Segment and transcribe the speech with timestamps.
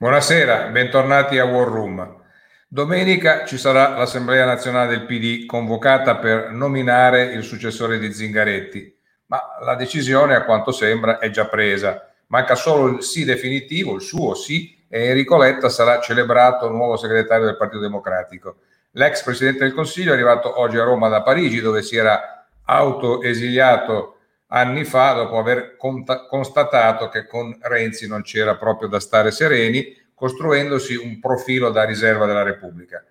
[0.00, 2.22] Buonasera, bentornati a War Room.
[2.66, 8.96] Domenica ci sarà l'Assemblea nazionale del PD convocata per nominare il successore di Zingaretti,
[9.26, 12.10] ma la decisione a quanto sembra è già presa.
[12.28, 17.44] Manca solo il sì definitivo, il suo sì, e Enrico Letta sarà celebrato nuovo segretario
[17.44, 18.56] del Partito Democratico.
[18.92, 24.19] L'ex Presidente del Consiglio è arrivato oggi a Roma da Parigi dove si era autoesiliato
[24.52, 30.94] anni fa dopo aver constatato che con Renzi non c'era proprio da stare sereni, costruendosi
[30.94, 33.04] un profilo da riserva della Repubblica.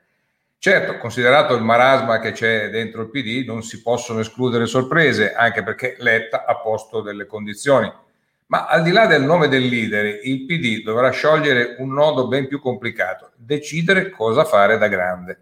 [0.57, 5.63] Certo, considerato il marasma che c'è dentro il PD, non si possono escludere sorprese, anche
[5.63, 7.91] perché Letta ha posto delle condizioni.
[8.47, 12.47] Ma al di là del nome del leader, il PD dovrà sciogliere un nodo ben
[12.47, 15.39] più complicato, decidere cosa fare da grande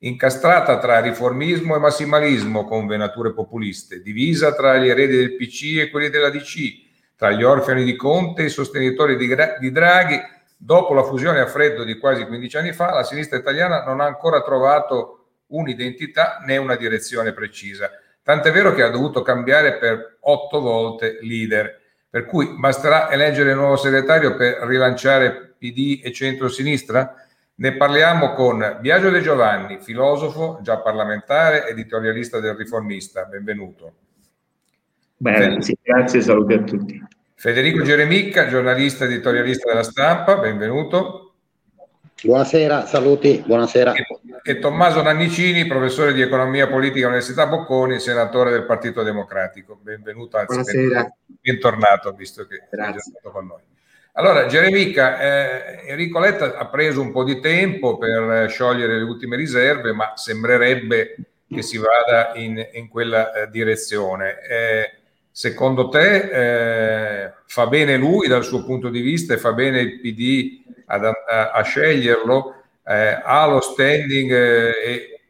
[0.00, 5.90] incastrata tra riformismo e massimalismo con venature populiste, divisa tra gli eredi del PC e
[5.90, 10.18] quelli della DC, tra gli orfani di Conte e i sostenitori di, di Draghi,
[10.56, 14.06] dopo la fusione a freddo di quasi 15 anni fa, la sinistra italiana non ha
[14.06, 15.16] ancora trovato
[15.48, 17.90] un'identità né una direzione precisa.
[18.22, 21.78] Tant'è vero che ha dovuto cambiare per otto volte leader,
[22.08, 27.14] per cui basterà eleggere il nuovo segretario per rilanciare PD e centro-sinistra?
[27.60, 33.24] Ne parliamo con Biagio De Giovanni, filosofo, già parlamentare, editorialista del Riformista.
[33.26, 33.92] Benvenuto.
[35.18, 37.06] Bene, sì, grazie, saluti a tutti.
[37.34, 41.34] Federico Geremicca, giornalista editorialista della stampa, benvenuto.
[42.22, 43.92] Buonasera, saluti, buonasera.
[43.92, 44.06] E,
[44.42, 49.78] e Tommaso Nannicini, professore di economia politica all'Università Bocconi, senatore del Partito Democratico.
[49.82, 51.14] Benvenuto, anzi, buonasera.
[51.42, 53.69] bentornato, visto che è stato con noi.
[54.14, 59.36] Allora, Geremica, eh, Enrico Letta ha preso un po' di tempo per sciogliere le ultime
[59.36, 61.16] riserve, ma sembrerebbe
[61.48, 64.40] che si vada in, in quella eh, direzione.
[64.42, 64.94] Eh,
[65.30, 70.00] secondo te eh, fa bene lui dal suo punto di vista e fa bene il
[70.00, 72.54] PD ad, a, a, sceglierlo?
[72.84, 75.20] Eh, ha lo standing eh,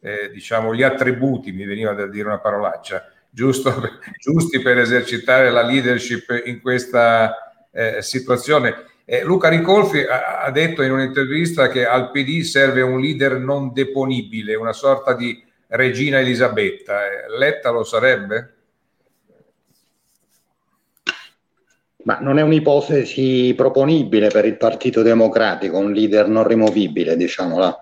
[0.00, 3.72] e diciamo gli attributi, mi veniva da dire una parolaccia, giusto,
[4.18, 8.84] giusti per esercitare la leadership in questa eh, situazione.
[9.04, 13.72] Eh, Luca Ricolfi ha, ha, detto in un'intervista che al PD serve un leader non
[13.72, 17.04] deponibile, una sorta di regina Elisabetta.
[17.06, 18.54] Eh, Letta lo sarebbe?
[22.04, 27.78] Ma non è un'ipotesi proponibile per il Partito Democratico, un leader non rimovibile, diciamola.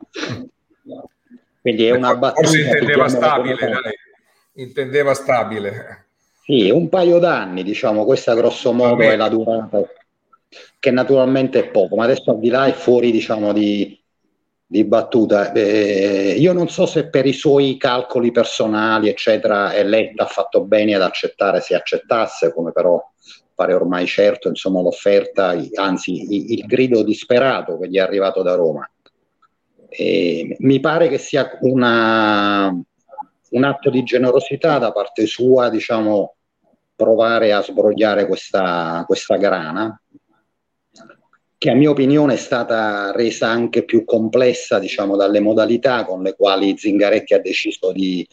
[1.61, 2.47] Quindi è una battuta.
[2.47, 3.81] Forse intendeva stabile,
[4.55, 6.10] intendeva stabile.
[6.51, 9.85] Sì, un paio d'anni, diciamo, questa grosso modo è la durata,
[10.81, 13.97] che naturalmente è poco, ma adesso al di là è fuori, diciamo, di,
[14.67, 15.53] di battuta.
[15.53, 20.97] Eh, io non so se per i suoi calcoli personali, eccetera, Letta ha fatto bene
[20.97, 23.01] ad accettare, se accettasse, come però
[23.55, 28.91] pare ormai certo, insomma, l'offerta, anzi il grido disperato che gli è arrivato da Roma.
[29.89, 32.77] Eh, mi pare che sia una,
[33.51, 36.35] un atto di generosità da parte sua, diciamo,
[37.01, 39.99] provare a sbrogliare questa, questa grana,
[41.57, 46.35] che a mia opinione è stata resa anche più complessa diciamo, dalle modalità con le
[46.37, 48.27] quali Zingaretti ha deciso di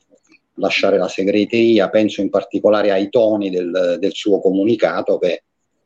[0.56, 5.44] lasciare la segreteria, penso in particolare ai toni del, del suo comunicato che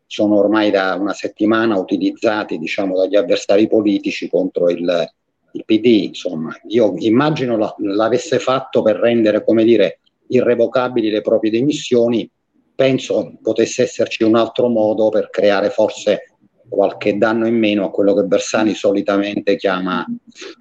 [0.07, 5.07] sono ormai da una settimana utilizzati diciamo, dagli avversari politici contro il,
[5.51, 5.85] il PD.
[6.05, 12.27] Insomma, io immagino la, l'avesse fatto per rendere, come dire, irrevocabili le proprie dimissioni
[12.81, 16.37] penso potesse esserci un altro modo per creare forse
[16.67, 20.03] qualche danno in meno a quello che Bersani solitamente chiama,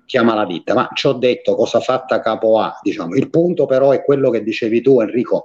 [0.05, 0.75] chiama la ditta.
[0.75, 3.15] Ma ci ho detto cosa fatta capo A, diciamo.
[3.15, 5.45] Il punto però è quello che dicevi tu Enrico,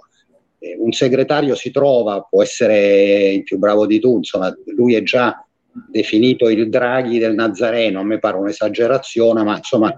[0.60, 5.04] eh, un segretario si trova, può essere il più bravo di tu, insomma, lui è
[5.04, 5.48] già
[5.90, 9.98] definito il Draghi del Nazareno, a me pare un'esagerazione, ma insomma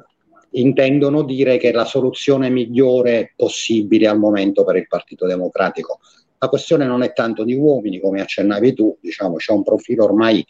[0.51, 5.99] intendono dire che è la soluzione migliore possibile al momento per il Partito Democratico.
[6.39, 10.45] La questione non è tanto di uomini, come accennavi tu, diciamo, c'è un profilo ormai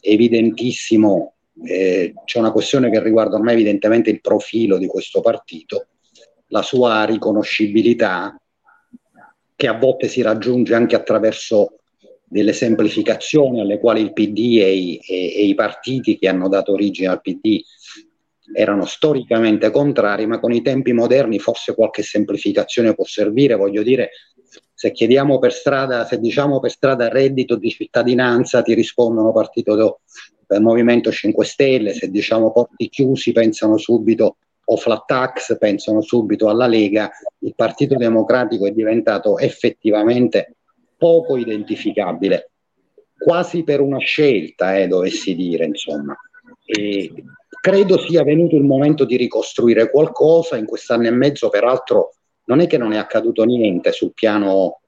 [0.00, 1.34] evidentissimo,
[1.64, 5.86] eh, c'è una questione che riguarda ormai evidentemente il profilo di questo partito,
[6.48, 8.36] la sua riconoscibilità,
[9.54, 11.78] che a volte si raggiunge anche attraverso
[12.24, 16.72] delle semplificazioni alle quali il PD e i, e, e i partiti che hanno dato
[16.72, 17.60] origine al PD
[18.54, 24.10] erano storicamente contrari, ma con i tempi moderni forse qualche semplificazione può servire, voglio dire,
[24.82, 30.00] se chiediamo per strada, se diciamo per strada reddito di cittadinanza, ti rispondono partito do,
[30.44, 36.48] del Movimento 5 Stelle, se diciamo porti chiusi pensano subito o flat tax, pensano subito
[36.48, 37.12] alla Lega,
[37.42, 40.56] il Partito Democratico è diventato effettivamente
[40.96, 42.50] poco identificabile.
[43.16, 46.12] quasi per una scelta, eh, dovessi dire, insomma.
[46.64, 47.12] E
[47.60, 50.56] credo sia venuto il momento di ricostruire qualcosa.
[50.56, 54.80] In quest'anno e mezzo, peraltro, non è che non è accaduto niente sul piano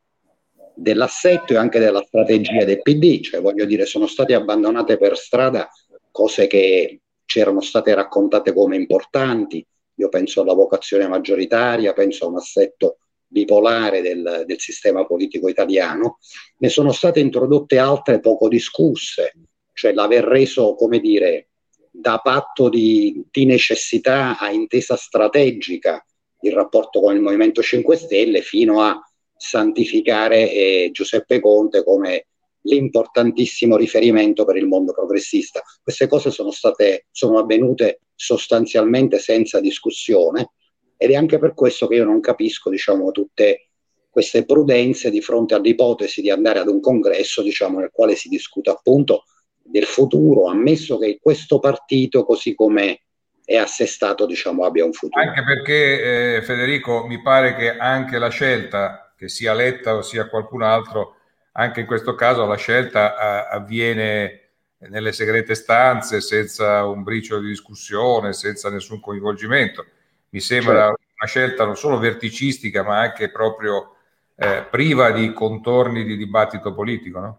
[0.75, 5.69] dell'assetto e anche della strategia del PD, cioè voglio dire, sono state abbandonate per strada
[6.11, 9.65] cose che c'erano state raccontate come importanti.
[9.97, 16.19] Io penso alla vocazione maggioritaria, penso a un assetto bipolare del, del sistema politico italiano.
[16.59, 19.33] Ne sono state introdotte altre poco discusse,
[19.73, 21.49] cioè l'aver reso, come dire,
[21.91, 26.05] da patto di, di necessità a intesa strategica
[26.49, 28.99] il rapporto con il Movimento 5 Stelle fino a
[29.37, 32.27] santificare eh, Giuseppe Conte come
[32.63, 35.63] l'importantissimo riferimento per il mondo progressista.
[35.83, 40.53] Queste cose sono state, sono avvenute sostanzialmente senza discussione
[40.97, 43.69] ed è anche per questo che io non capisco, diciamo, tutte
[44.09, 48.71] queste prudenze di fronte all'ipotesi di andare ad un congresso, diciamo, nel quale si discute
[48.71, 49.25] appunto
[49.63, 53.01] del futuro, ammesso che questo partito, così come
[53.45, 55.23] è assestato, diciamo, abbia un futuro.
[55.23, 60.29] Anche perché, eh, Federico, mi pare che anche la scelta, che sia Letta o sia
[60.29, 61.17] qualcun altro,
[61.53, 64.41] anche in questo caso la scelta a, avviene
[64.89, 69.85] nelle segrete stanze, senza un briciolo di discussione, senza nessun coinvolgimento.
[70.31, 71.01] Mi sembra certo.
[71.17, 73.95] una scelta non solo verticistica, ma anche proprio
[74.37, 77.39] eh, priva di contorni di dibattito politico, no?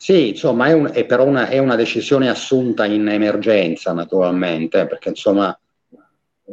[0.00, 5.08] Sì, insomma, è, un, è però una, è una decisione assunta in emergenza, naturalmente, perché
[5.08, 5.58] insomma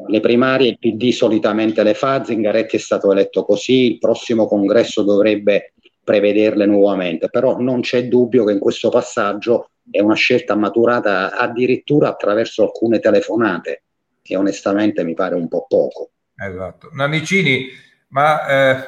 [0.08, 5.04] le primarie il PD solitamente le fa, Zingaretti è stato eletto così, il prossimo congresso
[5.04, 11.38] dovrebbe prevederle nuovamente, però non c'è dubbio che in questo passaggio è una scelta maturata
[11.38, 13.84] addirittura attraverso alcune telefonate,
[14.24, 16.10] che onestamente mi pare un po' poco.
[16.36, 16.90] Esatto.
[16.94, 17.68] Nannicini,
[18.08, 18.84] ma eh,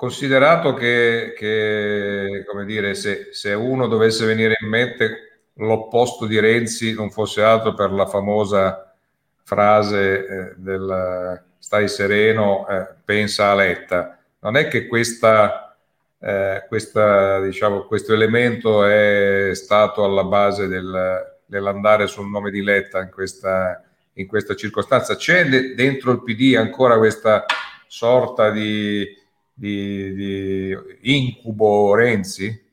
[0.00, 6.94] considerato che, che come dire, se, se, uno dovesse venire in mente l'opposto di Renzi
[6.94, 8.94] non fosse altro per la famosa
[9.42, 15.76] frase eh, del stai sereno, eh, pensa a Letta non è che questa,
[16.18, 23.02] eh, questa, diciamo, questo elemento è stato alla base del, dell'andare sul nome di Letta
[23.02, 23.82] in questa,
[24.14, 25.14] in questa circostanza.
[25.16, 27.44] C'è de- dentro il PD ancora questa
[27.86, 29.06] sorta di,
[29.60, 32.68] di, di incubo Renzi?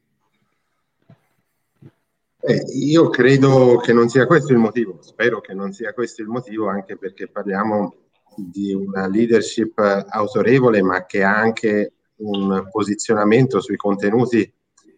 [2.39, 6.29] Eh, io credo che non sia questo il motivo, spero che non sia questo il
[6.29, 7.93] motivo, anche perché parliamo
[8.37, 14.49] di una leadership autorevole, ma che ha anche un posizionamento sui contenuti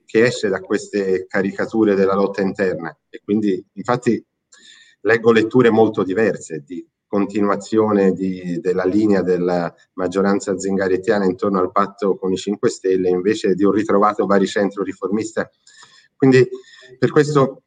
[0.06, 2.96] che esce da queste caricature della lotta interna.
[3.10, 4.24] E quindi, infatti,
[5.02, 12.16] leggo letture molto diverse di continuazione di, della linea della maggioranza zingarettiana intorno al patto
[12.16, 15.50] con i 5 Stelle invece di un ritrovato baricentro riformista.
[16.16, 16.48] Quindi
[17.00, 17.64] per questo,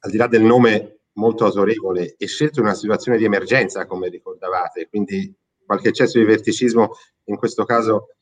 [0.00, 4.88] al di là del nome molto autorevole e scelto una situazione di emergenza, come ricordavate,
[4.88, 5.32] quindi
[5.64, 6.90] qualche eccesso di verticismo
[7.26, 8.13] in questo caso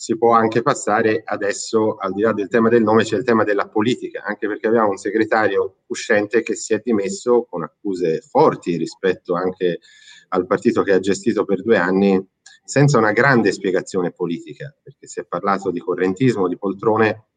[0.00, 1.22] si può anche passare.
[1.24, 4.68] Adesso, al di là del tema del nome, c'è il tema della politica, anche perché
[4.68, 9.80] abbiamo un segretario uscente che si è dimesso con accuse forti rispetto anche
[10.28, 12.24] al partito che ha gestito per due anni,
[12.62, 17.30] senza una grande spiegazione politica, perché si è parlato di correntismo, di poltrone,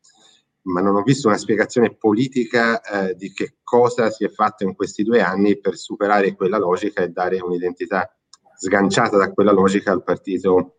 [0.66, 4.76] ma non ho visto una spiegazione politica eh, di che cosa si è fatto in
[4.76, 8.16] questi due anni per superare quella logica e dare un'identità
[8.56, 10.76] sganciata da quella logica al Partito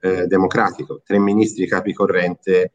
[0.00, 1.02] eh, Democratico.
[1.04, 2.72] Tre ministri capi corrente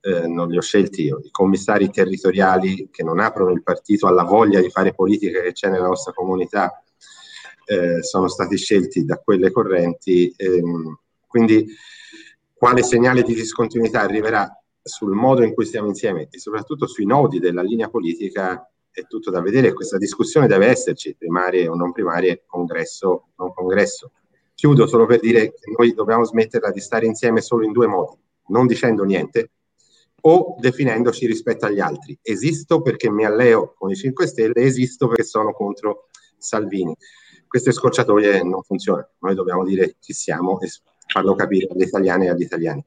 [0.00, 4.24] eh, non li ho scelti io, i commissari territoriali che non aprono il partito alla
[4.24, 6.84] voglia di fare politica che c'è nella nostra comunità
[7.66, 10.32] eh, sono stati scelti da quelle correnti.
[10.36, 11.66] Ehm, quindi
[12.52, 14.48] quale segnale di discontinuità arriverà
[14.82, 19.30] sul modo in cui stiamo insieme e soprattutto sui nodi della linea politica è tutto
[19.30, 19.72] da vedere.
[19.72, 24.12] Questa discussione deve esserci, primarie o non primarie, congresso o non congresso.
[24.54, 28.16] Chiudo solo per dire che noi dobbiamo smetterla di stare insieme solo in due modi,
[28.48, 29.50] non dicendo niente
[30.26, 32.18] o definendoci rispetto agli altri.
[32.22, 36.08] Esisto perché mi alleo con i 5 Stelle, esisto perché sono contro
[36.38, 36.96] Salvini.
[37.46, 40.68] Queste scorciatoie non funzionano, noi dobbiamo dire chi siamo e
[41.06, 42.84] farlo capire agli italiani e agli italiani.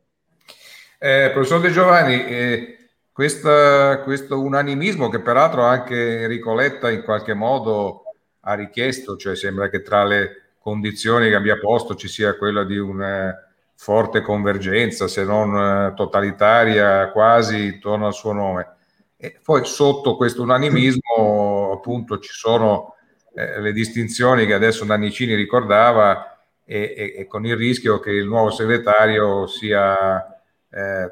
[1.00, 2.78] Eh, professor De Giovanni, eh,
[3.12, 8.04] questa, questo unanimismo che peraltro anche Enrico Letta in qualche modo
[8.42, 12.78] ha richiesto, cioè sembra che tra le condizioni che abbia posto ci sia quella di
[12.78, 13.34] una
[13.74, 18.76] forte convergenza, se non eh, totalitaria quasi, intorno al suo nome.
[19.16, 22.96] E poi sotto questo unanimismo appunto ci sono
[23.34, 28.28] eh, le distinzioni che adesso Nannicini ricordava e, e, e, con il rischio che il
[28.28, 30.28] nuovo segretario sia
[30.70, 31.12] eh,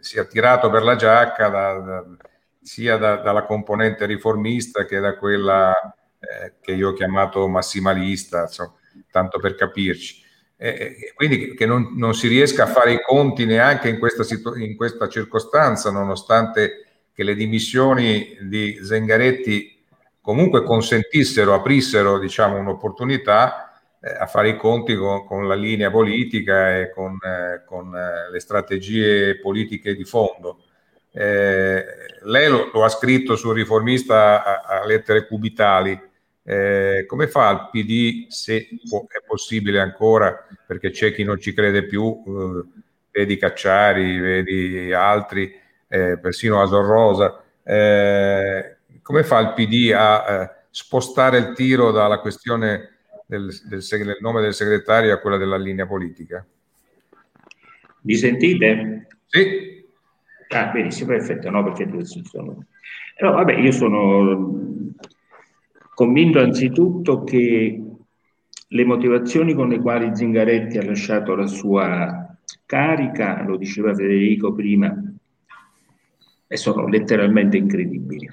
[0.00, 2.04] sia tirato per la giacca da, da,
[2.62, 5.74] sia da, dalla componente riformista che da quella
[6.18, 8.72] eh, che io ho chiamato massimalista, insomma,
[9.10, 10.24] tanto per capirci.
[10.58, 14.56] Eh, quindi che non, non, si riesca a fare i conti neanche in questa, situ-
[14.56, 19.84] in questa circostanza, nonostante che le dimissioni di Zengaretti
[20.20, 26.78] comunque consentissero, aprissero diciamo, un'opportunità eh, a fare i conti con, con, la linea politica
[26.78, 30.64] e con, eh, con eh, le strategie politiche di fondo.
[31.12, 31.84] Eh,
[32.24, 35.98] lei lo, lo, ha scritto sul riformista a, a lettere cubitali,
[36.48, 41.52] eh, come fa il PD, se può, è possibile ancora, perché c'è chi non ci
[41.52, 45.52] crede più, eh, vedi Cacciari, vedi altri,
[45.88, 52.90] eh, persino Asorrosa, eh, come fa il PD a eh, spostare il tiro dalla questione
[53.26, 56.46] del, del, del, nome del segretario a quella della linea politica?
[58.02, 59.08] Mi sentite?
[59.26, 59.84] Sì.
[60.50, 62.64] Ah, benissimo, perfetto, no, perché sono...
[63.18, 64.94] No, vabbè, io sono
[65.96, 67.82] Convinto anzitutto che
[68.68, 72.36] le motivazioni con le quali Zingaretti ha lasciato la sua
[72.66, 74.94] carica, lo diceva Federico prima,
[76.48, 78.28] sono letteralmente incredibili,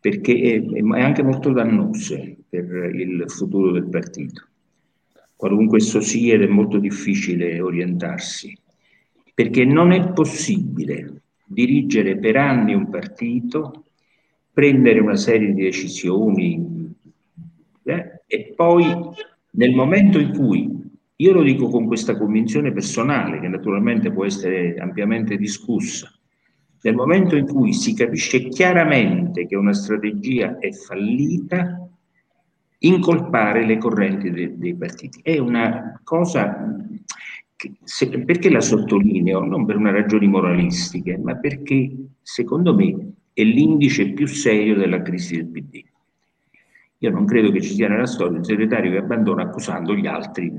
[0.00, 4.46] perché è, è anche molto dannose per il futuro del partito.
[5.36, 8.56] Qualunque esso sia ed è molto difficile orientarsi,
[9.34, 13.84] perché non è possibile dirigere per anni un partito
[14.54, 16.94] prendere una serie di decisioni
[17.82, 18.86] eh, e poi
[19.50, 20.70] nel momento in cui,
[21.16, 26.08] io lo dico con questa convinzione personale che naturalmente può essere ampiamente discussa,
[26.82, 31.88] nel momento in cui si capisce chiaramente che una strategia è fallita,
[32.78, 35.20] incolpare le correnti de, dei partiti.
[35.22, 36.76] È una cosa
[37.56, 39.44] che, se, perché la sottolineo?
[39.44, 45.36] Non per una ragioni moralistiche, ma perché secondo me è l'indice più serio della crisi
[45.36, 45.82] del PD.
[46.98, 50.50] Io non credo che ci sia nella storia un segretario che abbandona accusando gli altri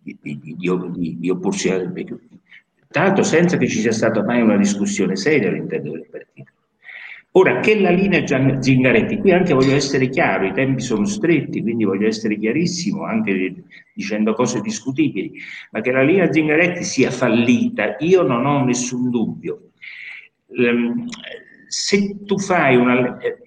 [0.00, 2.16] di, di, di, di opporsi al PD.
[2.88, 6.52] Tanto senza che ci sia stata mai una discussione seria all'interno del partito.
[7.32, 8.24] Ora, che la linea
[8.62, 13.64] Zingaretti, qui anche voglio essere chiaro, i tempi sono stretti, quindi voglio essere chiarissimo, anche
[13.92, 15.32] dicendo cose discutibili,
[15.72, 19.72] ma che la linea Zingaretti sia fallita, io non ho nessun dubbio.
[21.68, 23.38] Se tu fai una, eh,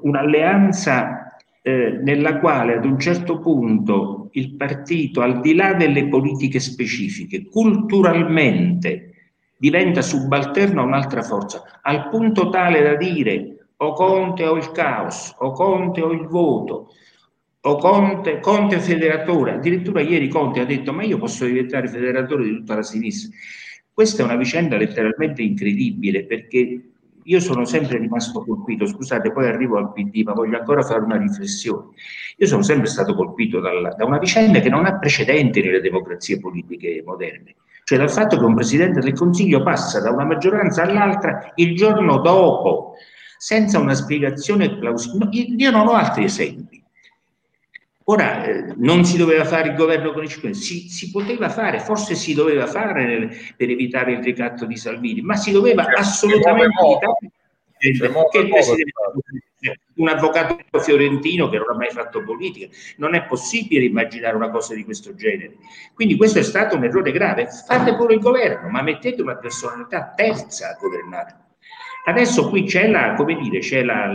[0.00, 6.58] un'alleanza eh, nella quale ad un certo punto il partito, al di là delle politiche
[6.58, 9.12] specifiche, culturalmente
[9.58, 15.34] diventa subalterno a un'altra forza, al punto tale da dire o Conte o il caos,
[15.38, 16.88] o Conte o il voto,
[17.60, 19.52] o Conte, Conte federatore.
[19.52, 23.36] Addirittura ieri Conte ha detto ma io posso diventare federatore di tutta la sinistra.
[23.92, 26.91] Questa è una vicenda letteralmente incredibile perché
[27.24, 31.16] io sono sempre rimasto colpito, scusate, poi arrivo al PD, ma voglio ancora fare una
[31.16, 31.88] riflessione.
[32.36, 36.38] Io sono sempre stato colpito dalla, da una vicenda che non ha precedenti nelle democrazie
[36.38, 41.52] politiche moderne, cioè dal fatto che un Presidente del Consiglio passa da una maggioranza all'altra
[41.56, 42.94] il giorno dopo,
[43.36, 45.28] senza una spiegazione plausibile.
[45.56, 46.71] Io non ho altri esempi.
[48.12, 51.80] Ora, eh, non si doveva fare il governo con i 5 si, si poteva fare,
[51.80, 56.74] forse si doveva fare per evitare il ricatto di Salvini, ma si doveva c'è assolutamente
[56.78, 57.30] evitare
[58.30, 58.92] che il Presidente
[59.94, 62.68] un avvocato fiorentino che non ha mai fatto politica.
[62.98, 65.56] Non è possibile immaginare una cosa di questo genere.
[65.94, 67.48] Quindi questo è stato un errore grave.
[67.66, 71.36] Fate pure il governo, ma mettete una personalità terza a governare.
[72.04, 74.14] Adesso qui c'è la, come dire, c'è la,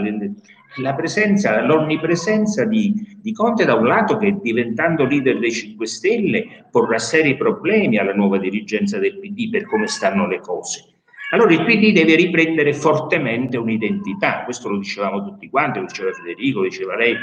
[0.75, 6.65] la presenza, l'onnipresenza di, di, Conte da un lato che diventando leader dei 5 Stelle
[6.71, 10.85] porrà seri problemi alla nuova dirigenza del PD per come stanno le cose.
[11.31, 16.59] Allora il PD deve riprendere fortemente un'identità, questo lo dicevamo tutti quanti, lo diceva Federico,
[16.59, 17.15] lo diceva lei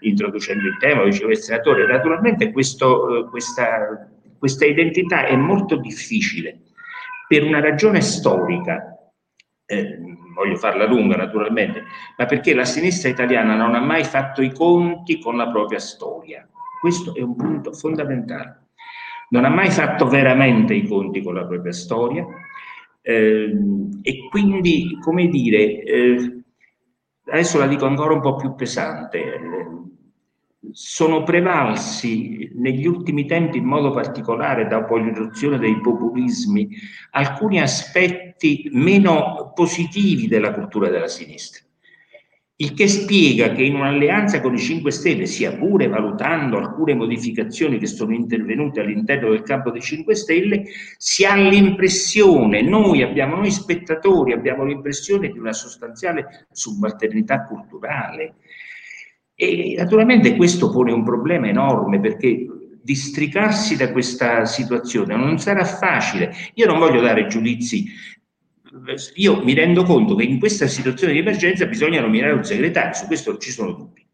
[0.00, 1.86] introducendo il tema, lo diceva il senatore.
[1.86, 6.58] Naturalmente questo, eh, questa, questa identità è molto difficile
[7.28, 8.96] per una ragione storica.
[9.64, 11.84] Eh, voglio farla lunga naturalmente,
[12.16, 16.46] ma perché la sinistra italiana non ha mai fatto i conti con la propria storia.
[16.80, 18.66] Questo è un punto fondamentale.
[19.30, 22.26] Non ha mai fatto veramente i conti con la propria storia
[23.00, 23.52] eh,
[24.02, 26.42] e quindi, come dire, eh,
[27.26, 29.66] adesso la dico ancora un po' più pesante, eh,
[30.70, 36.68] sono prevalsi negli ultimi tempi, in modo particolare dopo l'irruzione dei populismi,
[37.10, 41.62] alcuni aspetti meno positivi della cultura della sinistra.
[42.56, 47.78] il che spiega che in un'alleanza con i 5 Stelle, sia pure valutando alcune modificazioni
[47.78, 50.64] che sono intervenute all'interno del campo dei 5 Stelle,
[50.96, 58.34] si ha l'impressione, noi abbiamo, noi spettatori, abbiamo l'impressione di una sostanziale subalternità culturale.
[59.42, 62.46] E naturalmente questo pone un problema enorme perché
[62.80, 66.32] districarsi da questa situazione non sarà facile.
[66.54, 67.86] Io non voglio dare giudizi
[69.16, 73.06] io mi rendo conto che in questa situazione di emergenza bisogna nominare un segretario, su
[73.06, 74.06] questo ci sono dubbi.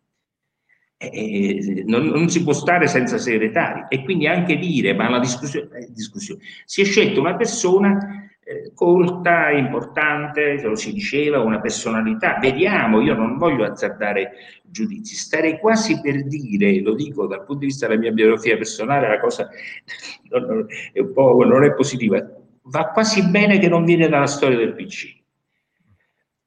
[0.97, 5.69] Eh, non, non, si può stare senza segretari e quindi anche dire, ma la discussione,
[5.79, 8.28] eh, discussione si è scelta una persona
[8.75, 12.39] colta, importante, lo si diceva, una personalità.
[12.41, 14.33] Vediamo, io non voglio azzardare
[14.65, 19.09] giudizi, starei quasi per dire, lo dico dal punto di vista della mia biografia personale,
[19.09, 19.49] la cosa
[20.31, 22.37] non, è non è positiva
[22.69, 25.17] va quasi bene che non viene dalla storia del PC.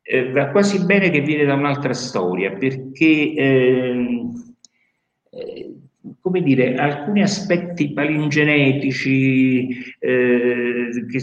[0.01, 4.05] Eh, va quasi bene che viene da un'altra storia, perché, eh,
[5.31, 5.75] eh,
[6.20, 11.20] come dire, alcuni aspetti palingenetici eh, che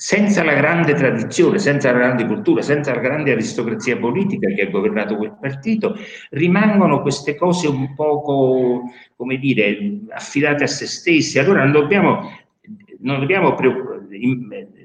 [0.00, 4.70] senza la grande tradizione, senza la grande cultura, senza la grande aristocrazia politica che ha
[4.70, 5.94] governato quel partito,
[6.30, 11.38] rimangono queste cose un poco, come dire, affidate a se stesse.
[11.38, 12.32] Allora non dobbiamo
[13.00, 13.54] non dobbiamo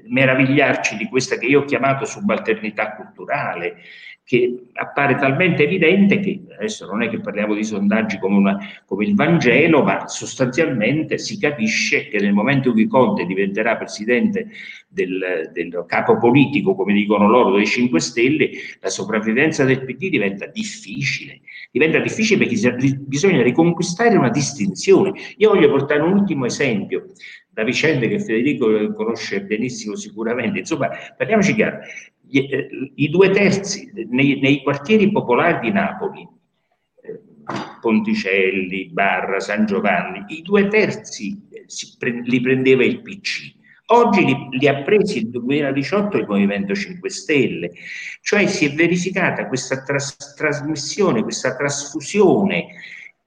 [0.06, 3.76] meravigliarci di questa che io ho chiamato subalternità culturale,
[4.26, 9.04] che appare talmente evidente che adesso non è che parliamo di sondaggi come, una, come,
[9.04, 14.48] il Vangelo, ma sostanzialmente si capisce che nel momento in cui Conte diventerà presidente
[14.88, 20.46] del, del capo politico, come dicono loro, dei 5 Stelle, la sopravvivenza del PD diventa
[20.46, 21.42] difficile.
[21.70, 25.12] Diventa difficile perché bisogna riconquistare una distinzione.
[25.36, 27.06] Io voglio portare un ultimo esempio
[27.56, 30.58] da vicende che Federico conosce benissimo sicuramente.
[30.58, 31.78] Insomma, parliamoci chiaro,
[32.28, 36.26] i due terzi nei, nei, quartieri popolari di Napoli,
[37.02, 37.20] eh,
[37.80, 43.54] Ponticelli, Barra, San Giovanni, i due terzi eh, li prendeva il PC.
[43.88, 47.70] Oggi li, li, ha presi il 2018 il Movimento 5 Stelle,
[48.20, 52.66] cioè si è verificata questa tras, trasmissione, questa trasfusione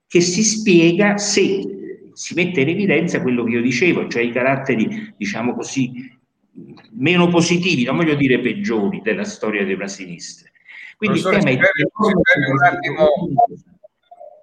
[0.06, 1.78] che si spiega se
[2.12, 6.19] si mette in evidenza quello che io dicevo, cioè i caratteri, diciamo così,
[6.92, 10.50] meno positivi, non voglio dire peggiori, della storia della sinistra.
[10.96, 11.60] Quindi il tema è di
[12.86, 13.42] enorme,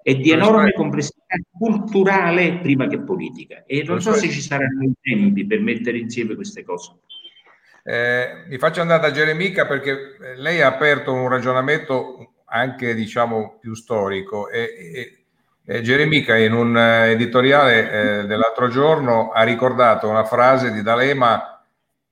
[0.01, 5.45] di enorme complessità culturale prima che politica e non so se ci saranno i tempi
[5.45, 6.93] per mettere insieme queste cose.
[7.83, 13.57] Eh, mi faccio andare da Geremica perché eh, lei ha aperto un ragionamento anche diciamo
[13.61, 14.61] più storico e,
[14.93, 15.17] e
[15.63, 21.56] eh, Geremica in un eh, editoriale eh, dell'altro giorno ha ricordato una frase di D'Alema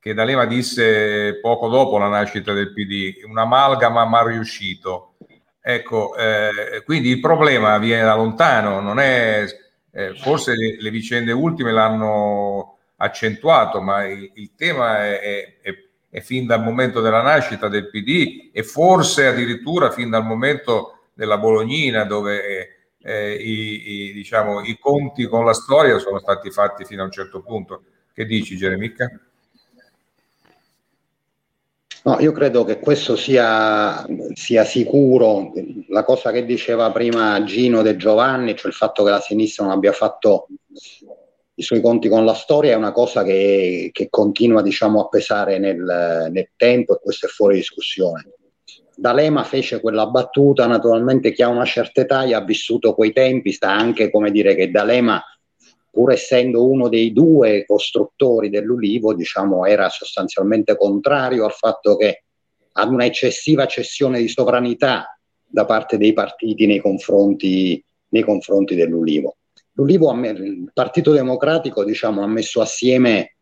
[0.06, 5.14] che D'Alema disse poco dopo la nascita del PD, un amalgama mal riuscito.
[5.60, 9.44] Ecco, eh, quindi il problema viene da lontano, non è,
[9.90, 15.74] eh, forse le, le, vicende ultime l'hanno accentuato, ma il, il tema è, è,
[16.08, 21.36] è, fin dal momento della nascita del PD e forse addirittura fin dal momento della
[21.36, 27.02] Bolognina dove eh, i, i, diciamo, i conti con la storia sono stati fatti fino
[27.02, 27.82] a un certo punto.
[28.14, 29.10] Che dici, Geremica?
[32.06, 35.52] No, io credo che questo sia, sia, sicuro.
[35.88, 39.72] La cosa che diceva prima Gino De Giovanni, cioè il fatto che la sinistra non
[39.72, 40.46] abbia fatto
[41.54, 45.58] i suoi conti con la storia, è una cosa che, che continua diciamo, a pesare
[45.58, 48.34] nel, nel tempo e questo è fuori discussione.
[48.94, 53.72] D'Alema fece quella battuta, naturalmente chi ha una certa età ha vissuto quei tempi, sta
[53.72, 55.20] anche come dire che D'Alema,
[55.96, 62.24] pur essendo uno dei due costruttori dell'Ulivo, diciamo, era sostanzialmente contrario al fatto che
[62.72, 69.36] ad una eccessiva cessione di sovranità da parte dei partiti nei confronti, nei confronti dell'Ulivo.
[69.72, 73.36] L'Ulivo, il Partito Democratico, diciamo, ha messo assieme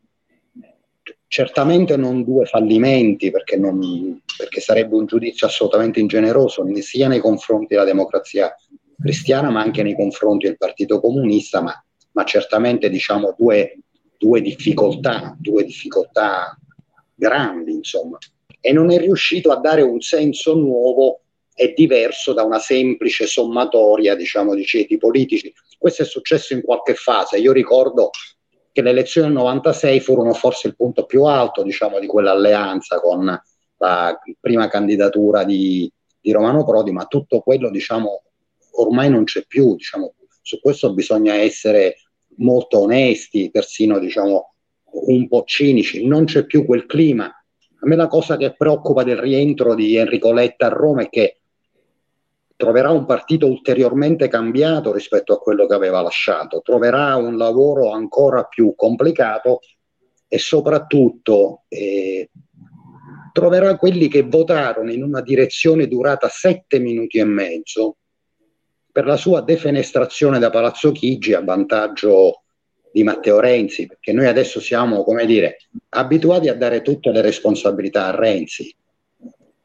[1.26, 7.74] certamente non due fallimenti, perché, non, perché, sarebbe un giudizio assolutamente ingeneroso, sia nei confronti
[7.74, 8.54] della democrazia
[8.96, 11.74] cristiana, ma anche nei confronti del Partito Comunista, ma,
[12.14, 13.78] ma certamente diciamo due,
[14.18, 16.58] due, difficoltà, due difficoltà
[17.14, 18.18] grandi, insomma.
[18.60, 21.20] E non è riuscito a dare un senso nuovo
[21.54, 25.52] e diverso da una semplice sommatoria, diciamo, di ceti politici.
[25.78, 27.38] Questo è successo in qualche fase.
[27.38, 28.10] Io ricordo
[28.72, 33.40] che le elezioni del 96 furono forse il punto più alto diciamo, di quell'alleanza con
[33.76, 38.22] la prima candidatura di, di Romano Prodi, ma tutto quello diciamo,
[38.72, 39.76] ormai non c'è più.
[39.76, 41.96] Diciamo, su questo bisogna essere
[42.38, 44.54] molto onesti, persino diciamo,
[45.06, 46.06] un po' cinici.
[46.06, 47.26] Non c'è più quel clima.
[47.26, 51.38] A me la cosa che preoccupa del rientro di Enrico Letta a Roma è che
[52.56, 58.44] troverà un partito ulteriormente cambiato rispetto a quello che aveva lasciato, troverà un lavoro ancora
[58.44, 59.60] più complicato
[60.28, 62.30] e soprattutto eh,
[63.32, 67.96] troverà quelli che votarono in una direzione durata sette minuti e mezzo
[68.94, 72.42] per la sua defenestrazione da Palazzo Chigi a vantaggio
[72.92, 75.56] di Matteo Renzi, perché noi adesso siamo, come dire,
[75.88, 78.72] abituati a dare tutte le responsabilità a Renzi,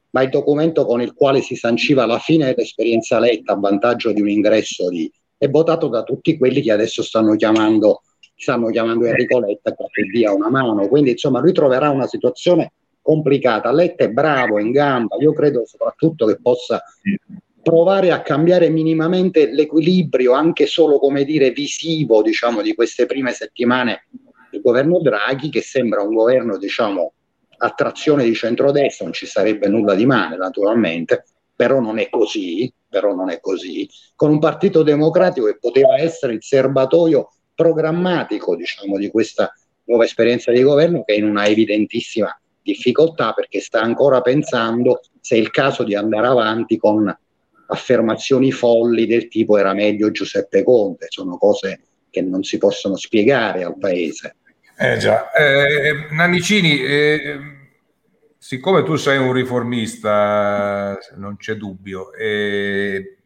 [0.10, 4.20] ma il documento con il quale si sanciva la fine dell'esperienza Letta a vantaggio di
[4.20, 8.02] un ingresso di, è votato da tutti quelli che adesso stanno chiamando,
[8.36, 10.88] stanno chiamando Enrico Letta perché dia una mano.
[10.88, 13.72] Quindi insomma lui troverà una situazione complicata.
[13.72, 16.84] Letta è bravo, in gamba, io credo soprattutto che possa
[17.62, 24.08] provare a cambiare minimamente l'equilibrio, anche solo come dire visivo, diciamo, di queste prime settimane
[24.52, 27.13] del governo Draghi, che sembra un governo, diciamo,
[27.58, 32.72] a trazione di centrodestra, non ci sarebbe nulla di male, naturalmente, però non è così,
[32.88, 38.98] però non è così, con un partito democratico che poteva essere il serbatoio programmatico, diciamo,
[38.98, 39.54] di questa
[39.86, 45.36] nuova esperienza di governo che è in una evidentissima difficoltà perché sta ancora pensando se
[45.36, 47.13] è il caso di andare avanti con
[47.72, 53.64] affermazioni folli del tipo era meglio Giuseppe Conte, sono cose che non si possono spiegare
[53.64, 54.36] al paese.
[54.78, 57.40] Eh già, eh, Nannicini, eh,
[58.38, 63.18] siccome tu sei un riformista, non c'è dubbio, eh,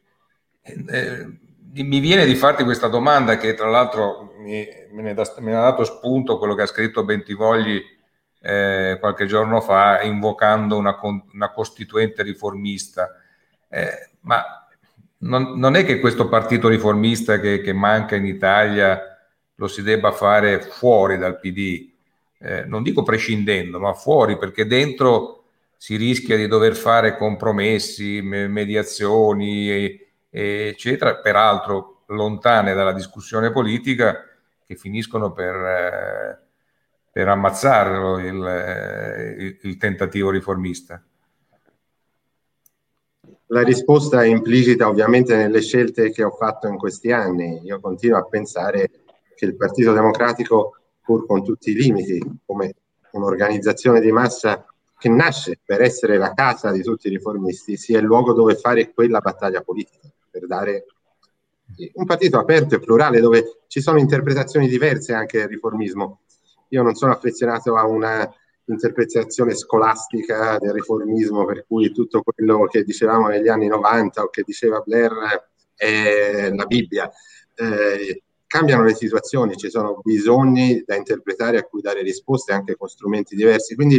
[0.61, 1.27] eh,
[1.75, 5.61] mi viene di farti questa domanda che tra l'altro mi, me, da, me, ne ha
[5.61, 7.81] dato spunto quello che ha scritto Bentivogli
[8.41, 10.99] eh, qualche giorno fa, invocando una,
[11.33, 13.22] una costituente riformista.
[13.73, 14.67] Eh, ma
[15.19, 19.01] non, non, è che questo partito riformista che, che, manca in Italia
[19.55, 21.89] lo si debba fare fuori dal PD,
[22.37, 29.99] eh, non dico prescindendo, ma fuori, perché dentro si rischia di dover fare compromessi, mediazioni,
[30.29, 34.23] eccetera, peraltro lontane dalla discussione politica,
[34.67, 36.39] che finiscono per, eh,
[37.11, 41.03] per ammazzarlo il, eh, il, il tentativo riformista.
[43.53, 47.59] La risposta è implicita ovviamente nelle scelte che ho fatto in questi anni.
[47.65, 48.89] Io continuo a pensare
[49.35, 52.73] che il Partito Democratico, pur con tutti i limiti, come
[53.11, 54.65] un'organizzazione di massa
[54.97, 58.91] che nasce per essere la casa di tutti i riformisti, sia il luogo dove fare
[58.91, 60.85] quella battaglia politica, per dare
[61.93, 66.21] un partito aperto e plurale dove ci sono interpretazioni diverse anche del riformismo.
[66.69, 68.27] Io non sono affezionato a una
[68.65, 74.43] interpretazione scolastica del riformismo, per cui tutto quello che dicevamo negli anni 90 o che
[74.45, 75.13] diceva Blair
[75.75, 77.11] è la Bibbia.
[77.55, 82.87] Eh, cambiano le situazioni, ci sono bisogni da interpretare a cui dare risposte anche con
[82.87, 83.73] strumenti diversi.
[83.73, 83.95] Quindi,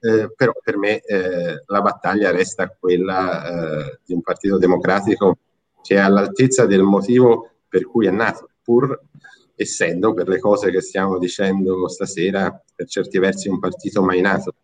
[0.00, 5.38] eh, però, per me eh, la battaglia resta quella eh, di un partito democratico
[5.80, 9.00] che è all'altezza del motivo per cui è nato, pur
[9.54, 14.54] essendo per le cose che stiamo dicendo stasera per certi versi un partito mai nato.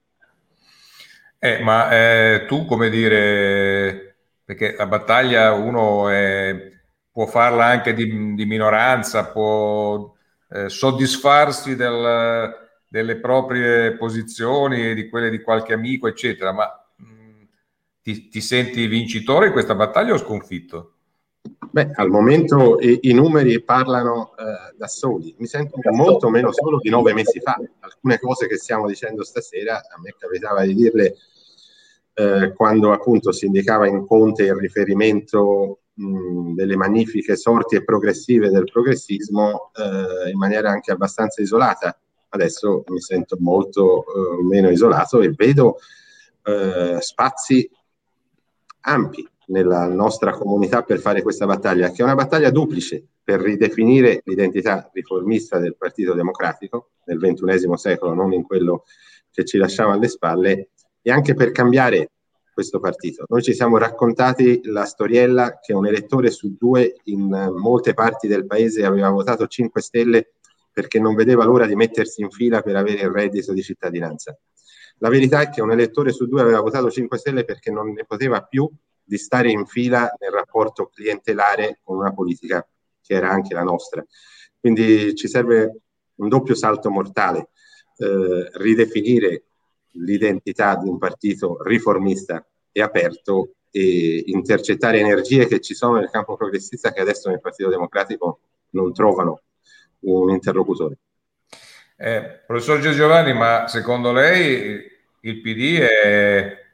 [1.39, 6.73] Eh, ma eh, tu come dire, perché la battaglia uno è,
[7.13, 10.13] può farla anche di, di minoranza, può
[10.51, 12.53] eh, soddisfarsi del,
[12.89, 17.43] delle proprie posizioni e di quelle di qualche amico, eccetera, ma mh, mm,
[18.03, 20.98] ti, ti senti vincitore in questa battaglia o sconfitto?
[21.71, 25.35] Beh, al momento i, i numeri parlano eh, da soli.
[25.39, 27.57] Mi sento molto meno solo di nove mesi fa.
[27.81, 31.17] Alcune cose che stiamo dicendo stasera, a me capitava di dirle
[32.15, 38.51] eh, quando appunto si indicava in Conte il riferimento mh, delle magnifiche sorti e progressive
[38.51, 41.97] del progressismo eh, in maniera anche abbastanza isolata.
[42.31, 45.77] Adesso mi sento molto eh, meno isolato e vedo
[46.43, 47.71] eh, spazi
[48.81, 54.23] ampi nella nostra comunità per fare questa battaglia, che è una battaglia duplice per ridefinire
[54.25, 58.85] l'identità riformista del Partito Democratico nel XXI secolo, non in quello
[59.31, 60.71] che ci lasciamo alle spalle,
[61.03, 62.11] e anche per cambiare
[62.53, 63.25] questo partito.
[63.29, 68.47] Noi ci siamo raccontati la storiella che un elettore su due in molte parti del
[68.47, 70.33] paese aveva votato 5 Stelle
[70.73, 74.37] perché non vedeva l'ora di mettersi in fila per avere il reddito di cittadinanza.
[74.99, 78.05] La verità è che un elettore su due aveva votato 5 Stelle perché non ne
[78.05, 78.69] poteva più
[79.09, 82.67] di stare in fila nel rapporto clientelare con una politica
[83.01, 84.05] che era anche la nostra.
[84.61, 85.81] Quindi ci serve
[86.17, 87.49] un doppio salto mortale,
[87.97, 89.45] eh, ridefinire
[89.93, 96.37] l'identità di un partito riformista e aperto e intercettare energie che ci sono nel campo
[96.37, 98.41] progressista che adesso nel Partito Democratico
[98.71, 99.43] non trovano
[100.01, 100.99] un interlocutore.
[101.97, 104.87] Eh, professor Giovanni, ma secondo lei
[105.21, 106.68] il PD è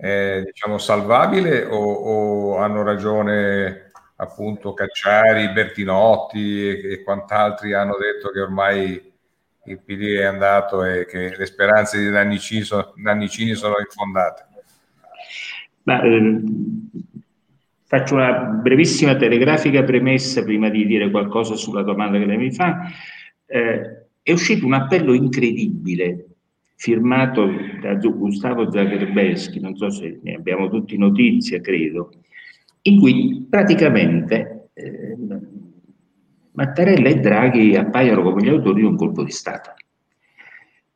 [0.00, 8.30] è diciamo, salvabile o, o, hanno ragione appunto Cacciari, Bertinotti e, e quant'altri hanno detto
[8.30, 9.12] che ormai
[9.64, 14.46] il PD è andato e che le speranze di Nannicini sono, Nannicini sono infondate?
[15.82, 16.40] Ma, eh,
[17.84, 22.90] faccio una brevissima telegrafica premessa prima di dire qualcosa sulla domanda che lei mi fa.
[23.44, 26.29] Eh, è uscito un appello incredibile
[26.80, 27.46] firmato
[27.82, 32.10] da Gustavo Zagrebelski, non so se ne abbiamo tutti notizia, credo,
[32.82, 35.14] in cui praticamente eh,
[36.52, 39.74] Mattarella e Draghi appaiono come gli autori di un colpo di Stato.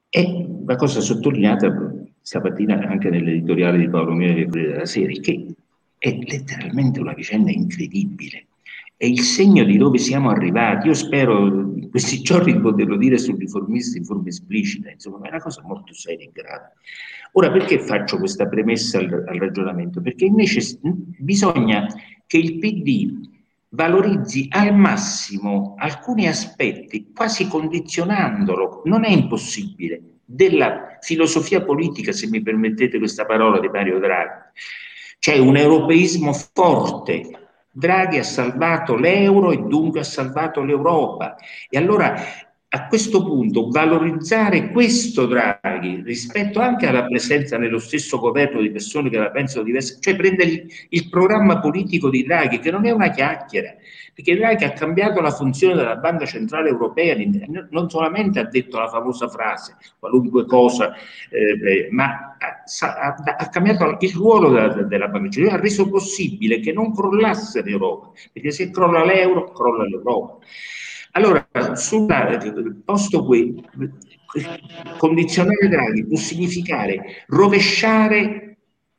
[0.08, 1.92] E la cosa sottolineata
[2.22, 5.54] stamattina anche nell'editoriale di Paolo Miele della Serie, che
[5.98, 8.46] è letteralmente una vicenda incredibile
[9.04, 10.86] è il segno di dove siamo arrivati.
[10.86, 15.28] Io spero in questi giorni di poterlo dire sul riformista in forma esplicita, insomma, è
[15.28, 16.72] una cosa molto seria e grave.
[17.32, 20.00] Ora, perché faccio questa premessa al, al ragionamento?
[20.00, 20.78] Perché invece
[21.18, 21.86] bisogna
[22.26, 23.28] che il PD
[23.70, 32.40] valorizzi al massimo alcuni aspetti, quasi condizionandolo, non è impossibile, della filosofia politica, se mi
[32.40, 34.52] permettete questa parola di Mario Draghi.
[35.18, 37.43] C'è un europeismo forte,
[37.76, 41.34] Draghi ha salvato l'euro e dunque ha salvato l'Europa.
[41.68, 42.14] E allora
[42.74, 49.10] a questo punto valorizzare questo Draghi rispetto anche alla presenza nello stesso governo di persone
[49.10, 52.90] che la pensano diverse, cioè prendere il, il programma politico di Draghi, che non è
[52.90, 53.76] una chiacchiera,
[54.12, 57.14] perché Draghi ha cambiato la funzione della Banca Centrale Europea,
[57.70, 60.94] non solamente ha detto la famosa frase, qualunque cosa,
[61.30, 66.58] eh, ma ha, ha, ha, cambiato il ruolo della, della Banca Centrale, ha reso possibile
[66.58, 70.38] che non crollasse l'Europa, perché se crolla l'euro, crolla l'Europa.
[71.16, 72.06] Allora, sul
[72.84, 73.64] posto qui,
[74.98, 78.56] condizionare Draghi può significare rovesciare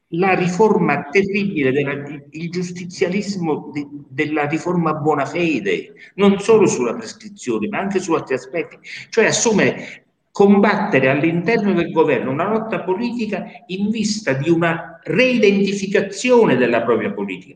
[0.09, 7.79] la riforma terribile, del giustizialismo de, della riforma buona fede, non solo sulla prescrizione, ma
[7.79, 8.77] anche su altri aspetti,
[9.09, 16.81] cioè assumere combattere all'interno del governo una lotta politica in vista di una reidentificazione della
[16.81, 17.55] propria politica.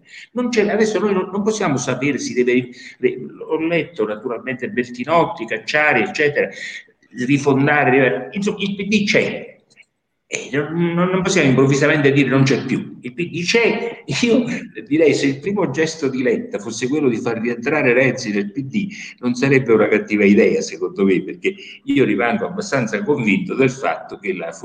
[0.71, 2.69] adesso noi non, non, possiamo sapere si deve,
[3.47, 6.49] ho letto naturalmente Bertinotti, Cacciari, eccetera,
[7.25, 9.48] rifondare, insomma il PD c'è,
[10.32, 13.00] eh, non, possiamo improvvisamente dire non c'è più.
[13.02, 14.04] Il PD c'è.
[14.22, 14.46] Io
[14.86, 18.89] direi se il primo gesto di Letta fosse quello di far rientrare Renzi nel PD,
[19.22, 24.36] non sarebbe una cattiva idea, secondo me, perché io rimango abbastanza convinto del fatto che
[24.36, 24.56] la,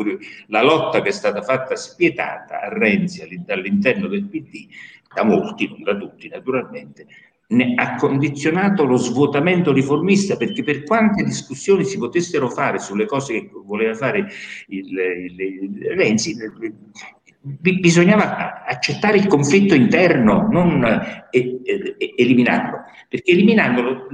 [0.48, 4.66] la lotta che è stata fatta spietata a Renzi all'interno del PD,
[5.14, 7.06] da molti, non da tutti naturalmente,
[7.76, 13.50] ha condizionato lo svuotamento riformista perché per quante discussioni si potessero fare sulle cose che
[13.64, 14.26] voleva fare
[14.68, 16.34] il, il, il Renzi
[17.40, 20.82] bisognava accettare il conflitto interno non
[21.30, 21.60] eh,
[22.16, 24.06] eliminarlo perché eliminandolo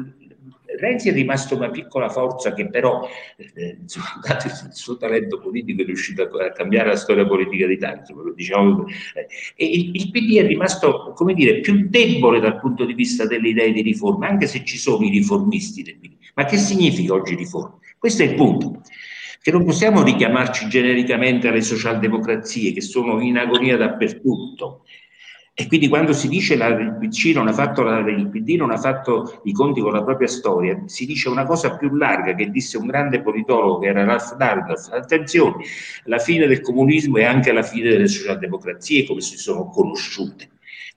[0.79, 5.83] Renzi è rimasto una piccola forza che però, eh, insomma, dato il suo talento politico,
[5.83, 8.01] è riuscito a, a cambiare la storia politica d'Italia.
[8.01, 12.85] Insomma, diciamo, eh, e il, il, PD è rimasto, come dire, più debole dal punto
[12.85, 16.17] di vista delle idee di riforma, anche se ci sono i riformisti del PD.
[16.35, 17.79] Ma che significa oggi riforma?
[17.99, 18.83] Questo è il punto
[19.43, 24.85] che non possiamo richiamarci genericamente alle socialdemocrazie che sono in agonia dappertutto
[25.53, 28.71] e quindi quando si dice che il PC non ha fatto la, il PD non
[28.71, 32.51] ha fatto i conti con la propria storia, si dice una cosa più larga che
[32.51, 34.89] disse un grande politologo che era Ralph Douglas.
[34.89, 35.65] Attenzione,
[36.05, 40.49] la fine del comunismo è anche la fine delle socialdemocrazie come si sono conosciute.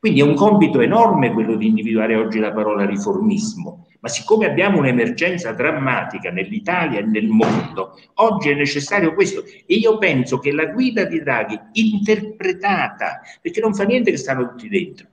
[0.04, 4.80] Quindi è un compito enorme quello di individuare oggi la parola riformismo ma siccome abbiamo
[4.80, 9.46] un'emergenza drammatica nell'Italia e nel mondo, oggi è necessario questo.
[9.46, 14.50] E io penso che la guida di Draghi, interpretata, perché non fa niente che stanno
[14.50, 15.08] tutti dentro,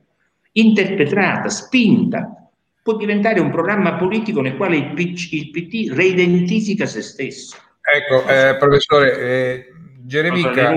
[0.51, 2.51] interpretata, spinta,
[2.83, 7.57] può diventare un programma politico nel quale il, PC, il PT reidentifica se stesso.
[7.81, 9.73] Ecco, eh, professore, eh,
[10.05, 10.75] Geremica,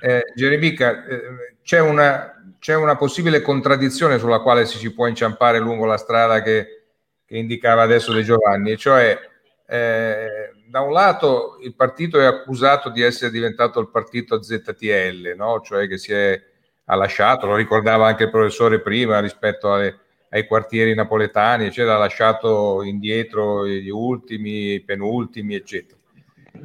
[0.00, 5.84] eh, Geremica eh, c'è, una, c'è una possibile contraddizione sulla quale si, può inciampare lungo
[5.84, 6.82] la strada che
[7.32, 9.18] che indicava adesso De Giovanni, cioè
[9.66, 15.62] eh, da un lato il partito è accusato di essere diventato il partito ZTL, no?
[15.62, 16.38] cioè che si è
[16.86, 19.98] ha lasciato, lo ricordava anche il professore prima rispetto alle,
[20.28, 25.98] ai quartieri napoletani, eccetera, ha lasciato indietro gli ultimi, i penultimi, eccetera.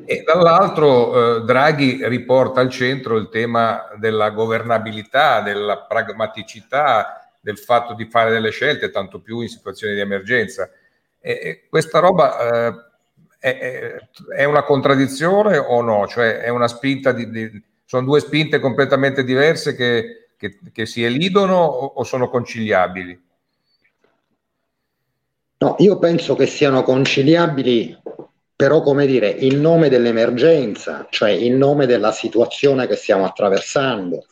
[0.05, 7.93] E dall'altro eh, Draghi riporta al centro il tema della governabilità, della pragmaticità, del fatto
[7.93, 10.69] di fare delle scelte, tanto più in situazioni di emergenza.
[11.19, 12.87] E, e questa roba eh,
[13.39, 13.95] è,
[14.35, 16.07] è, una contraddizione o no?
[16.07, 21.03] Cioè è una spinta di, di, sono due spinte completamente diverse che, che, che si
[21.03, 23.25] elidono o, o sono conciliabili?
[25.59, 27.97] No, io penso che siano conciliabili,
[28.57, 34.25] però come dire, in nome dell'emergenza, cioè in nome della situazione che stiamo attraversando.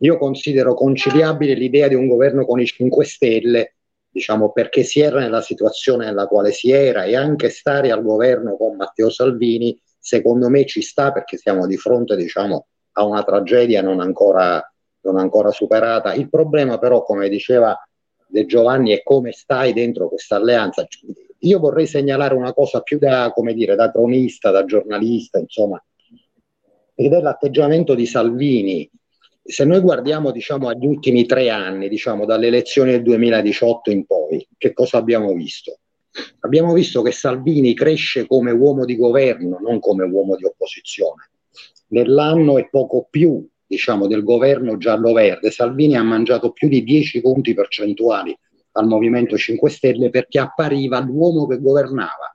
[0.00, 3.76] Io considero conciliabile l'idea di un governo con i 5 Stelle,
[4.10, 8.54] diciamo perché si era nella situazione nella quale si era e anche stare al governo
[8.58, 13.80] con Matteo Salvini, secondo me ci sta perché siamo di fronte, diciamo, a una tragedia
[13.80, 14.62] non ancora,
[15.00, 16.12] non ancora superata.
[16.12, 17.74] Il problema però, come diceva
[18.26, 20.86] De Giovanni e come stai dentro questa alleanza.
[21.44, 25.82] Io vorrei segnalare una cosa più da, come dire, da cronista, da giornalista, insomma,
[26.94, 28.90] ed è l'atteggiamento di Salvini.
[29.42, 34.46] Se noi guardiamo diciamo, agli ultimi tre anni, diciamo, dalle elezioni del 2018 in poi,
[34.56, 35.80] che cosa abbiamo visto?
[36.40, 41.30] Abbiamo visto che Salvini cresce come uomo di governo, non come uomo di opposizione.
[41.88, 47.52] Nell'anno e poco più diciamo, del governo giallo-verde, Salvini ha mangiato più di 10 punti
[47.52, 48.34] percentuali
[48.76, 52.34] al Movimento 5 Stelle perché appariva l'uomo che governava,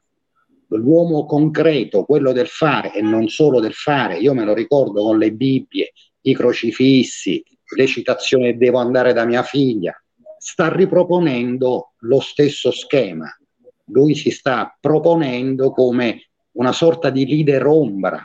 [0.67, 4.17] l'uomo concreto, quello del fare e non solo del fare.
[4.17, 7.43] Io me lo ricordo con le Bibbie, i crocifissi,
[7.75, 9.93] le citazioni devo andare da mia figlia.
[10.38, 13.28] Sta riproponendo lo stesso schema.
[13.86, 18.23] Lui si sta proponendo come una sorta di leader ombra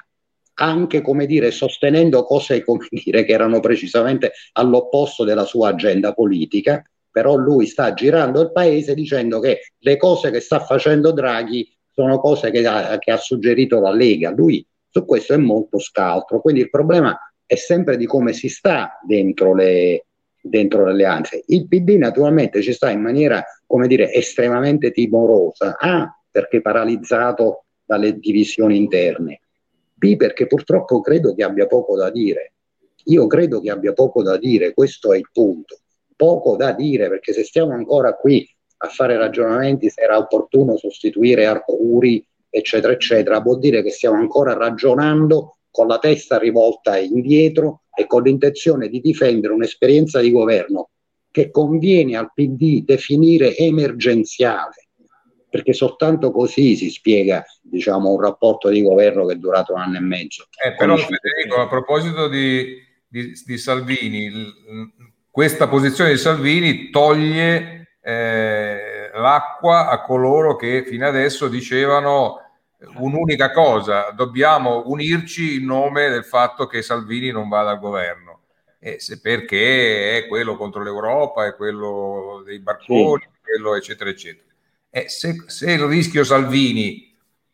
[0.57, 6.83] anche come dire, sostenendo cose come dire, che erano precisamente all'opposto della sua agenda politica,
[7.15, 12.19] però lui sta girando il paese dicendo che le cose che sta facendo Draghi sono
[12.19, 14.33] cose che ha, che ha suggerito la Lega.
[14.33, 18.99] Lui su questo è molto scaltro, quindi il problema è sempre di come si sta
[19.07, 20.07] dentro le,
[20.43, 21.45] dentro le alleanze.
[21.47, 28.19] Il PD naturalmente ci sta in maniera, come dire, estremamente timorosa, A, perché paralizzato dalle
[28.19, 29.43] divisioni interne,
[29.95, 32.55] B perché purtroppo credo che abbia poco da dire.
[33.05, 35.79] Io credo che abbia poco da dire, questo è il punto.
[36.17, 38.49] Poco da dire perché se stiamo ancora qui
[38.79, 44.55] a fare ragionamenti se era opportuno sostituire Arcuri, eccetera, eccetera, vuol dire che stiamo ancora
[44.55, 50.91] ragionando con la testa rivolta indietro e con l'intenzione di difendere un'esperienza di governo
[51.31, 54.85] che conviene al PD definire emergenziale
[55.55, 59.99] perché soltanto così si spiega diciamo, un rapporto di governo che è durato un anno
[59.99, 60.49] e mezzo.
[60.65, 64.29] Eh, però Federico, a proposito di, di, di Salvini,
[65.35, 72.41] questa posizione di Salvini toglie eh, l'acqua a coloro che fino adesso dicevano
[72.99, 78.43] un'unica cosa, dobbiamo unirci in nome del fatto che Salvini non vada al governo.
[78.79, 83.41] Eh, perché è quello contro l'Europa, è quello dei barconi, sì.
[83.43, 84.47] quello eccetera eccetera.
[84.89, 87.13] Eh, se, se, il rischio Salvini,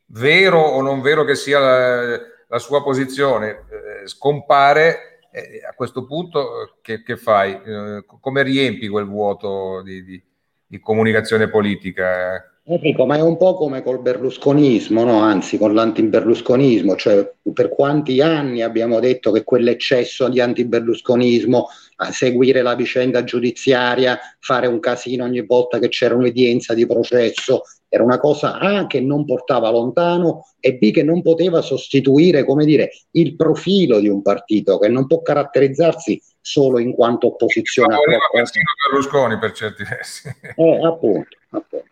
[0.09, 6.05] vero o non vero che sia la, la sua posizione, eh, scompare, eh, a questo
[6.05, 7.53] punto che, che fai?
[7.53, 10.23] Eh, come riempi quel vuoto di, di,
[10.67, 12.50] di comunicazione politica?
[12.73, 15.19] Enrico, ma è un po' come col berlusconismo, no?
[15.21, 21.67] anzi con l'antiberlusconismo, cioè per quanti anni abbiamo detto che quell'eccesso di antiberlusconismo
[22.13, 28.05] seguire la vicenda giudiziaria, fare un casino ogni volta che c'era un'udienza di processo, era
[28.05, 32.91] una cosa A che non portava lontano e B che non poteva sostituire, come dire,
[33.13, 37.95] il profilo di un partito che non può caratterizzarsi solo in quanto opposizione.
[37.95, 40.29] Ma voleva persino Berlusconi per certi versi.
[40.55, 41.90] Eh, appunto, appunto.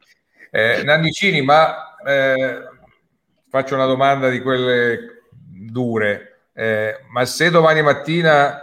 [0.50, 2.62] Eh, Nannicini, ma eh,
[3.48, 8.62] faccio una domanda di quelle dure, eh, ma se domani mattina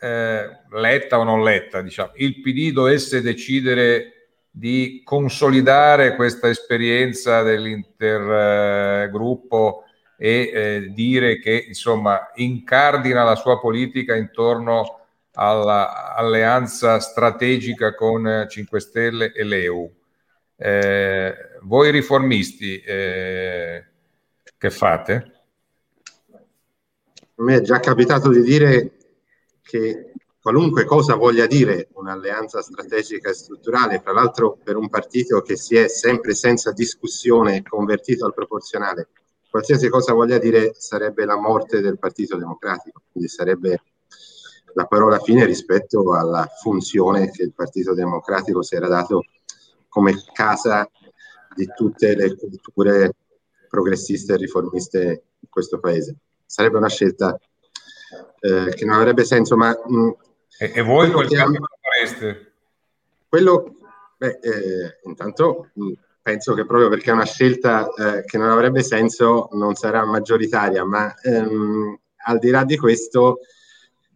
[0.00, 4.14] eh, letta o non letta, diciamo, il PD dovesse decidere
[4.50, 9.84] di consolidare questa esperienza dell'intergruppo
[10.16, 14.98] e eh, dire che insomma incardina la sua politica intorno
[15.34, 19.99] all'alleanza strategica con 5 Stelle e l'EU.
[20.62, 23.82] Eh, voi riformisti eh,
[24.58, 25.32] che fate?
[26.32, 28.92] A me è già capitato di dire
[29.62, 35.56] che qualunque cosa voglia dire un'alleanza strategica e strutturale, tra l'altro per un partito che
[35.56, 39.08] si è sempre senza discussione convertito al proporzionale,
[39.48, 43.82] qualsiasi cosa voglia dire sarebbe la morte del Partito Democratico, quindi sarebbe
[44.74, 49.24] la parola fine rispetto alla funzione che il Partito Democratico si era dato
[49.90, 50.88] come casa
[51.54, 53.12] di tutte le culture
[53.68, 56.16] progressiste e riformiste in questo paese.
[56.46, 57.38] Sarebbe una scelta
[58.40, 59.70] eh, che non avrebbe senso, ma...
[59.70, 60.08] Mh, mm,
[60.58, 62.52] e, e, voi quel cambio fareste?
[63.28, 63.76] Quello,
[64.16, 68.50] beh, eh, intanto mh, mm, penso che proprio perché è una scelta eh, che non
[68.50, 73.40] avrebbe senso non sarà maggioritaria, ma ehm, al di là di questo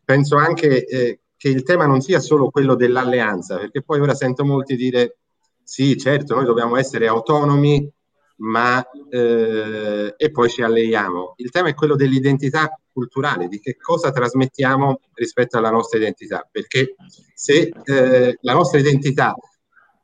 [0.05, 4.45] penso anche eh, che il tema non sia solo quello dell'alleanza, perché poi ora sento
[4.45, 5.17] molti dire
[5.65, 7.91] sì, certo, noi dobbiamo essere autonomi,
[8.37, 11.35] ma eh, e poi ci alleiamo.
[11.37, 16.95] Il tema è quello dell'identità culturale, di che cosa trasmettiamo rispetto alla nostra identità, perché
[17.35, 19.35] se eh, la nostra identità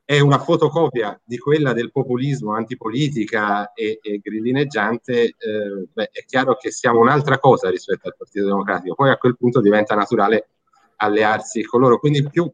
[0.04, 6.56] è una fotocopia di quella del populismo antipolitica e, e grillineggiante, eh, beh, è chiaro
[6.56, 8.96] che siamo un'altra cosa rispetto al Partito Democratico.
[8.96, 10.48] Poi a quel punto diventa naturale
[10.96, 12.00] allearsi con loro.
[12.00, 12.50] Quindi più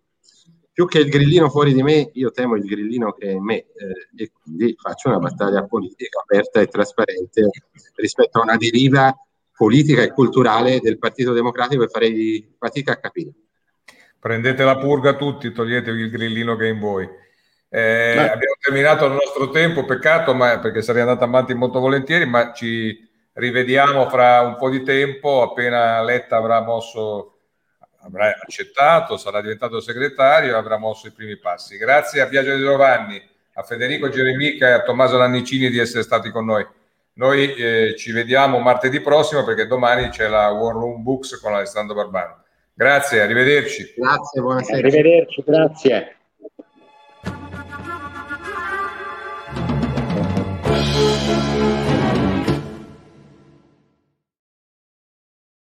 [0.76, 3.54] più che il grillino fuori di me, io temo il grillino che è in me
[3.54, 7.48] eh, e quindi faccio una battaglia politica aperta e trasparente
[7.94, 9.10] rispetto a una deriva
[9.56, 13.30] politica e culturale del Partito Democratico e farei fatica a capire.
[14.18, 17.08] Prendete la purga tutti, toglietevi il grillino che è in voi.
[17.70, 22.52] Eh, abbiamo terminato il nostro tempo, peccato, ma, perché sarei andato avanti molto volentieri, ma
[22.52, 23.02] ci
[23.32, 27.35] rivediamo fra un po' di tempo, appena Letta avrà mosso
[28.06, 31.76] avrà accettato, sarà diventato segretario e avrà mosso i primi passi.
[31.76, 33.20] Grazie a Biagio De Giovanni,
[33.54, 36.66] a Federico Geremica e a Tommaso Lannicini di essere stati con noi.
[37.14, 41.94] Noi eh, ci vediamo martedì prossimo perché domani c'è la War Room Books con Alessandro
[41.94, 42.42] Barbano.
[42.74, 43.94] Grazie, arrivederci.
[43.96, 44.78] Grazie, buonasera.
[44.78, 46.16] Arrivederci, grazie.